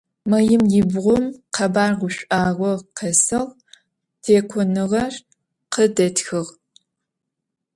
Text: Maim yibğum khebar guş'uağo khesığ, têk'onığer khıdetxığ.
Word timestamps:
Maim 0.29 0.63
yibğum 0.73 1.23
khebar 1.55 1.91
guş'uağo 1.99 2.73
khesığ, 2.97 3.41
têk'onığer 4.23 5.13
khıdetxığ. 5.73 6.41